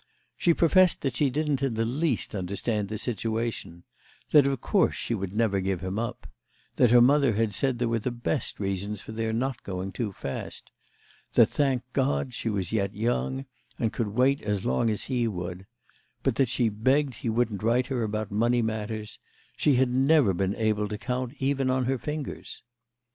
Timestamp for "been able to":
20.33-20.97